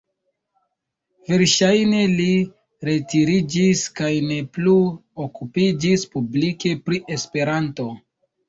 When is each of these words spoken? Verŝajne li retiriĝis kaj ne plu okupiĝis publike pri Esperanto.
Verŝajne 1.31 1.99
li 2.13 2.25
retiriĝis 2.89 3.83
kaj 4.01 4.11
ne 4.31 4.41
plu 4.57 4.75
okupiĝis 5.27 6.07
publike 6.17 6.77
pri 6.89 7.05
Esperanto. 7.19 7.91